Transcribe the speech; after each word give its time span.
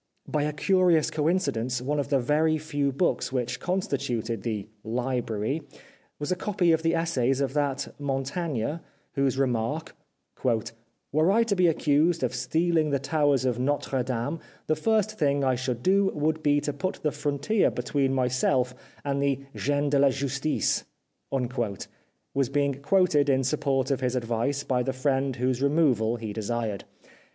By 0.27 0.41
a 0.45 0.51
curious 0.51 1.11
coincidence 1.11 1.79
one 1.79 1.99
of 1.99 2.07
the 2.09 2.17
very 2.17 2.57
few 2.57 2.91
books 2.91 3.31
which 3.31 3.59
constituted 3.59 4.41
the" 4.41 4.67
library" 5.03 5.61
was 6.19 6.31
a 6.31 6.35
copy 6.35 6.71
of 6.71 6.81
the 6.81 6.95
essays 6.95 7.39
of 7.39 7.53
that 7.53 7.93
Montaigne, 7.99 8.77
whose 9.13 9.37
remark," 9.37 9.95
Were 11.11 11.31
I 11.31 11.43
to 11.43 11.55
be 11.55 11.67
accused 11.67 12.23
of 12.23 12.33
stealing 12.33 12.89
the 12.89 12.97
towers 12.97 13.45
of 13.45 13.59
Notre 13.59 14.01
Dame 14.01 14.39
the 14.65 14.75
first 14.75 15.19
thing 15.19 15.43
I 15.43 15.53
should 15.53 15.83
do 15.83 16.07
would 16.15 16.41
be 16.41 16.59
to 16.61 16.73
put 16.73 17.03
the 17.03 17.11
frontier 17.11 17.69
between 17.69 18.11
myself 18.11 18.73
and 19.05 19.21
the 19.21 19.45
gens 19.53 19.91
de 19.91 19.99
la 19.99 20.09
justice," 20.09 20.83
was 21.29 22.49
being 22.49 22.73
quoted 22.81 23.29
in 23.29 23.43
support 23.43 23.91
of 23.91 24.01
his 24.01 24.15
advice 24.15 24.63
by 24.63 24.81
the 24.81 24.93
friend 24.93 25.35
whose 25.35 25.61
removal 25.61 26.15
he 26.15 26.33
desired. 26.33 26.85